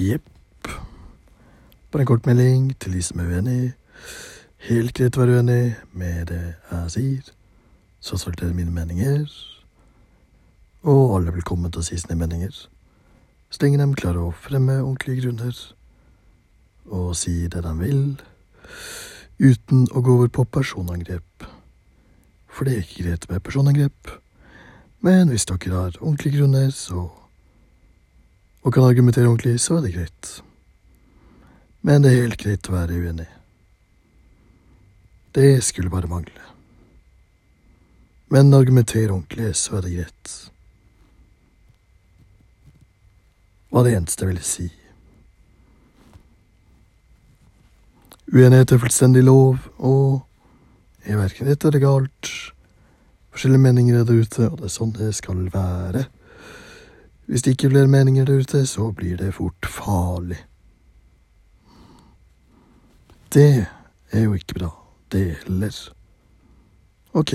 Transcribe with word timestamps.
Jepp. 0.00 0.68
Bare 1.92 2.02
en 2.02 2.06
kort 2.06 2.26
melding 2.26 2.70
til 2.80 2.94
de 2.96 3.02
som 3.04 3.20
er 3.20 3.34
uenig. 3.34 3.72
Helt 4.64 4.94
greit 4.96 5.16
å 5.18 5.20
være 5.20 5.40
uenig 5.40 5.74
med 5.92 6.30
det 6.30 6.40
jeg 6.70 6.92
sier. 6.94 7.26
Så 8.00 8.16
svarte 8.16 8.46
dere 8.46 8.56
mine 8.56 8.72
meninger. 8.72 9.26
Og 10.88 11.16
alle 11.18 11.28
er 11.28 11.36
velkommen 11.36 11.72
til 11.72 11.82
å 11.82 11.84
si 11.84 11.98
sine 12.00 12.16
meninger. 12.16 12.54
Så 13.50 13.60
lenge 13.60 13.82
de 13.82 14.00
klarer 14.00 14.24
å 14.24 14.32
fremme 14.32 14.78
ordentlige 14.78 15.26
grunner 15.26 15.60
og 16.90 17.12
si 17.18 17.44
det 17.52 17.60
de 17.62 17.72
vil, 17.78 18.04
uten 19.38 19.84
å 19.92 20.00
gå 20.00 20.16
over 20.16 20.30
på 20.32 20.46
personangrep. 20.48 21.44
For 22.48 22.64
det 22.64 22.72
er 22.72 22.86
ikke 22.86 23.04
greit 23.04 23.28
med 23.30 23.44
personangrep. 23.44 24.16
Men 25.04 25.28
hvis 25.28 25.44
dere 25.50 25.76
har 25.76 26.00
ordentlige 26.00 26.40
grunner, 26.40 26.72
så 26.72 27.10
og 28.62 28.74
kan 28.74 28.84
argumentere 28.84 29.28
ordentlig, 29.28 29.60
så 29.60 29.78
er 29.78 29.86
det 29.86 29.94
greit. 29.94 30.30
Men 31.82 32.04
det 32.04 32.12
er 32.12 32.22
helt 32.24 32.40
greit 32.40 32.68
å 32.68 32.76
være 32.76 32.98
uenig. 33.00 33.28
Det 35.32 35.62
skulle 35.64 35.92
bare 35.92 36.10
mangle. 36.10 36.48
Men 38.30 38.54
argumentere 38.54 39.12
ordentlig, 39.14 39.54
så 39.56 39.78
er 39.78 39.86
det 39.86 39.94
greit. 39.96 40.34
Var 43.70 43.86
det 43.86 43.96
eneste 43.96 44.26
jeg 44.26 44.32
ville 44.32 44.46
si. 44.46 44.68
Uenighet 48.30 48.74
er 48.74 48.82
fullstendig 48.82 49.24
lov, 49.26 49.64
og 49.78 50.20
er 51.02 51.18
verken 51.18 51.48
rett 51.48 51.64
eller 51.66 51.82
galt. 51.82 52.30
Forskjellige 53.30 53.62
meninger 53.62 54.00
er 54.00 54.06
der 54.06 54.20
ute, 54.20 54.46
og 54.50 54.58
det 54.60 54.68
er 54.68 54.74
sånn 54.74 54.92
det 54.94 55.14
skal 55.16 55.46
være. 55.54 56.04
Hvis 57.30 57.42
det 57.42 57.50
ikke 57.50 57.68
blir 57.68 57.86
meninger 57.86 58.24
der 58.24 58.40
ute, 58.42 58.66
så 58.66 58.90
blir 58.90 59.16
det 59.16 59.34
fort 59.34 59.66
farlig. 59.66 60.36
Det 63.34 63.66
er 64.10 64.24
jo 64.24 64.32
ikke 64.34 64.54
bra, 64.58 64.70
det 65.12 65.36
heller. 65.44 65.76
Ok. 67.12 67.34